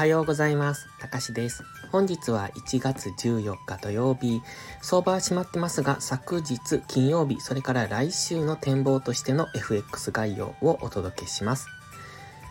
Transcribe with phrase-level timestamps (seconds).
[0.00, 0.88] はようございます。
[0.98, 1.62] たかしです。
[1.92, 4.40] 本日は1月14日土曜日。
[4.80, 11.68] 相場は閉まってますが、昨日金曜日、それから来週の展望としての FX 概要をお届けします。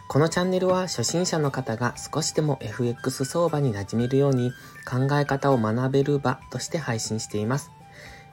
[0.10, 4.52] このチャンネルは初心者の方が少しでも FX 相場に馴染めるように
[4.88, 7.72] 考え方を学べる場として配信しています。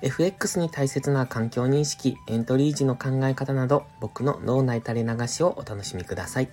[0.02, 6.50] FX に大切な環境認識、エントリー時の考え方など僕の脳内垂れ流しをお楽しみください。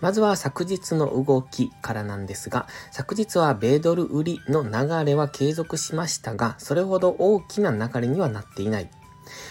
[0.00, 8.90] まずは昨日の動きからなんですが、昨日は米ドル売りの流れは継続しましたが、それほど大きな流れにはなっていない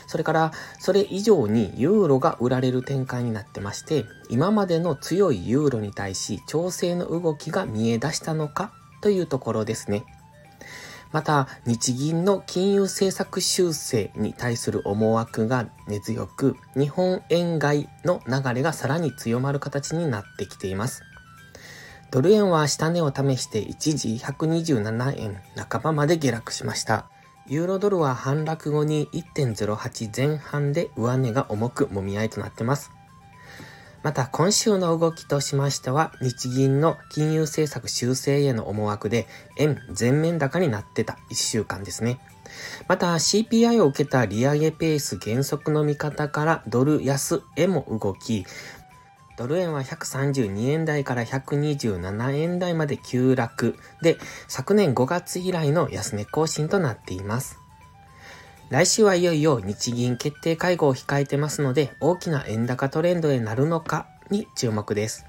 [0.08, 10.04] それから、それ以上にユーロが売られる展開になってまして、今までの強いユーロに対し調整の動きが見え出したのかというところですね。
[11.12, 21.02] また、日銀の金融政策修正に対する思惑が根強く、日本円買いの流れがさらに強まる形になってきています。
[22.12, 27.06] ドル円は下値を試して一時127円半ばまで下落しました。
[27.48, 32.92] ユーロドルは反落後に1.08前半で上値が重くもみ合いとなってます。
[34.02, 42.20] また今週の動きとしましては、日銀の金融政策修正への思惑で円全面高になってた1週間ですね。
[42.88, 48.46] また CPI を受けた利上げペース減速の見方からドル安へも動き、
[49.38, 57.59] ドル円は132円台から127円台まで急落で、昨年5月以来の安値更新となっています。
[58.70, 65.26] 来週はいよいよ日銀決定会合を控えてますので、大きな円高トレンドになるのかに注目です。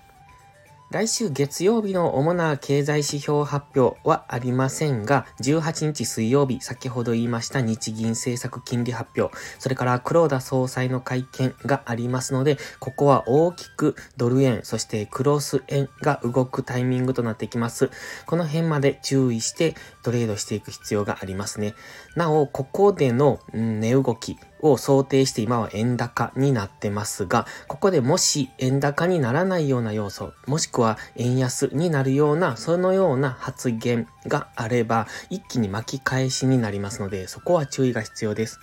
[0.91, 17.93] 来週月曜日の主な経済指標発表はありませんが、18日水曜日、先ほど言いました日銀政策金利発表、それから黒田総裁の会見がありますので、ここは大きくドル円、そしてクロス円が動くタイミングとなってきます。
[18.27, 21.75] この辺まで注意してトレードしていく必要がありますね。
[22.17, 38.61] なお、ここでの値動き、を想定して今は円高になってますが、ここでもし円高にならないような要素、もしくは円安になるような、そのような発言があれば、一気に巻き返しになりますので、そこは注意が必要です。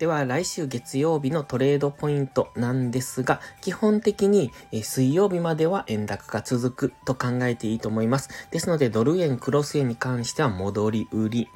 [0.00, 4.50] では来週月曜日のトレードポイントなんですが、基本的に
[4.82, 8.30] 水曜日までは円高が続くと考えていいと思います。
[8.50, 11.48] ですのでドル円、クロス円に関しては戻り売り。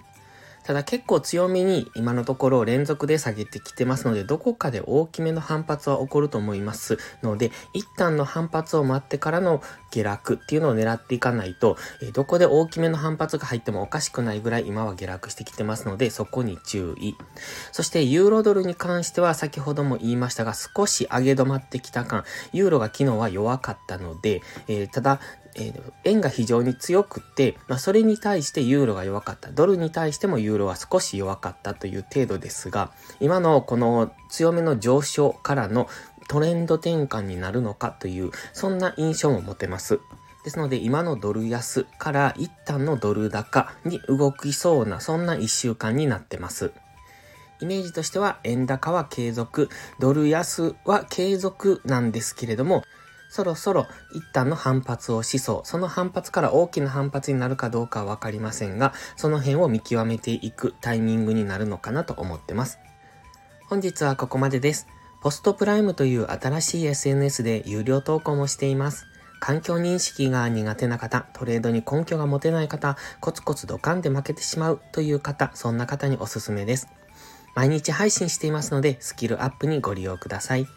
[0.65, 17.15] ただ結構強めに今のところ連続で下げてきてますので、どこかで大きめの反発は起こると思いますので、一旦の反発を待ってからの下落っていうのを狙っていかないと、えどこで大きめの反発が入ってもおかしくないぐらい今は下落してきてますので、そこに注意。
[17.71, 25.21] そしてユーロドルに関しては先ほども言いましたが、少し上げ止まってきた感、ユーロが昨日は弱かったので、えー、ただ、
[25.57, 29.51] えー、円が非常に強くて、まあ、それに対してユーロが弱かった。
[29.51, 35.89] ドルに対してもユーロは少し弱かったという程度ですが、今のこの強めの上昇からの
[36.29, 40.01] トレンド転換になるのかという、そんな印象も持てます。
[40.45, 46.73] ですので、今のドル安から一旦のドル高に動きそうな、そんな一週間になってます。
[47.61, 52.83] イメージとしては、円高は継続、ドル安は継続なんですけれども、
[53.35, 55.67] そろそろ一旦の反発をしそう。
[55.67, 62.79] その反発から大きな反発になるかどうかはわかりませんが、その辺を見極めていくタイミングになるのかなと思ってます。
[63.69, 64.87] 本日はここまでです。
[65.21, 69.05] ポストプライムという新しい SNS で有料投稿もしています。
[69.41, 76.87] 環境認識が苦手な方、トレードに根拠が持てない方、コツコツドカンで負けてしまうという方、そんな方におすすめです。
[77.57, 80.69] 毎日配信していますので、スキルアップにご利用ください。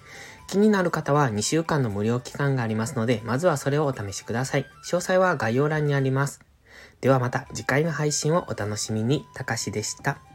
[0.47, 4.65] 気になる方は2週間の無料期間がありますので、まずはそれをお試しください。
[4.85, 6.39] 詳細は概要欄にあります。
[7.01, 9.25] ではまた次回の配信をお楽しみに。
[9.33, 10.26] たかしでした。